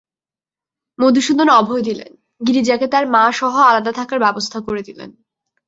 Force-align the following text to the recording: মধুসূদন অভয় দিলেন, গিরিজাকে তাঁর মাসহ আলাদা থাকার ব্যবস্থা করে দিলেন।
মধুসূদন 0.99 1.49
অভয় 1.49 1.81
দিলেন, 1.81 2.11
গিরিজাকে 2.41 2.87
তাঁর 2.87 3.05
মাসহ 3.07 3.53
আলাদা 3.61 3.91
থাকার 3.91 4.19
ব্যবস্থা 4.19 4.57
করে 4.59 4.81
দিলেন। 4.83 5.09